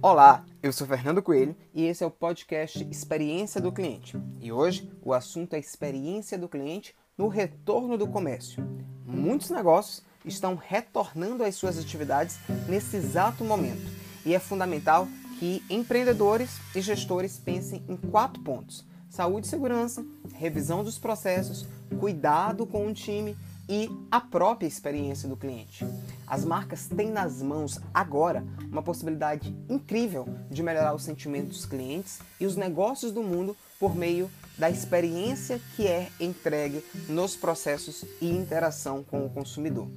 [0.00, 4.16] Olá, eu sou Fernando Coelho e esse é o podcast Experiência do Cliente.
[4.40, 8.64] E hoje o assunto é experiência do cliente no retorno do comércio.
[9.04, 12.38] Muitos negócios estão retornando às suas atividades
[12.68, 13.90] nesse exato momento
[14.24, 15.08] e é fundamental
[15.40, 21.66] que empreendedores e gestores pensem em quatro pontos: saúde e segurança, revisão dos processos,
[21.98, 23.36] cuidado com o time
[23.68, 25.86] e a própria experiência do cliente.
[26.26, 32.20] As marcas têm nas mãos agora uma possibilidade incrível de melhorar o sentimento dos clientes
[32.40, 38.28] e os negócios do mundo por meio da experiência que é entregue nos processos e
[38.28, 39.88] interação com o consumidor.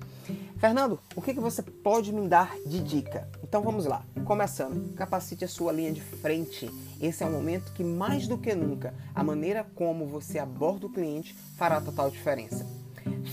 [0.59, 3.27] Fernando, o que, você pode me dar de dica?
[3.43, 4.05] Então vamos lá.
[4.23, 6.69] Começando, capacite a sua linha de frente.
[7.01, 10.93] Esse é um momento que, mais do que nunca, a maneira como você aborda o
[10.93, 12.80] cliente fará total diferença.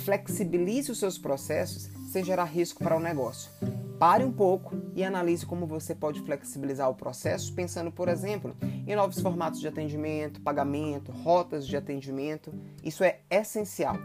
[0.04, 3.50] Flexibilize os seus processos sem gerar risco para o negócio.
[3.98, 8.94] Pare um pouco e analise como você pode flexibilizar o processo, pensando, por exemplo, em
[8.94, 12.54] novos formatos de atendimento, pagamento, rotas de atendimento.
[12.82, 13.96] Isso é essencial.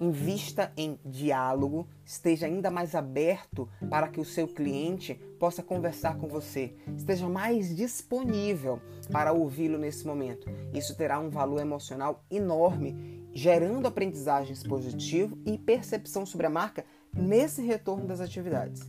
[0.00, 6.26] Invista em diálogo, esteja ainda mais aberto para que o seu cliente possa conversar com
[6.26, 8.80] você, esteja mais disponível
[9.12, 10.50] para ouvi-lo nesse momento.
[10.72, 17.60] Isso terá um valor emocional enorme gerando aprendizagens positivas e percepção sobre a marca nesse
[17.62, 18.82] retorno das atividades.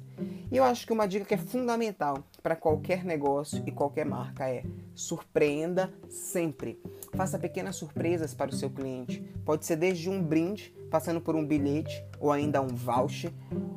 [0.52, 4.48] E eu acho que uma dica que é fundamental para qualquer negócio e qualquer marca
[4.48, 6.80] é surpreenda sempre.
[7.14, 9.22] Faça pequenas surpresas para o seu cliente.
[9.44, 13.34] Pode ser desde um brinde, passando por um bilhete ou ainda um voucher,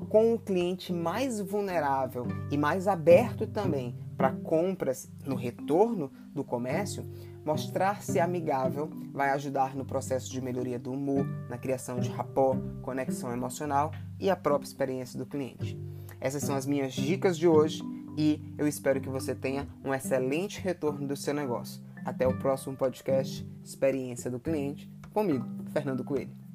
[0.08, 7.02] com o cliente mais vulnerável e mais aberto também para compras no retorno do comércio,
[7.48, 13.32] Mostrar-se amigável vai ajudar no processo de melhoria do humor, na criação de rapport, conexão
[13.32, 15.78] emocional e a própria experiência do cliente.
[16.20, 17.82] Essas são as minhas dicas de hoje
[18.18, 21.82] e eu espero que você tenha um excelente retorno do seu negócio.
[22.04, 26.47] Até o próximo podcast Experiência do Cliente, comigo, Fernando Coelho.